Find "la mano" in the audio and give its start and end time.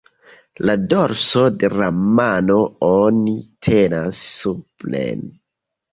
1.81-2.57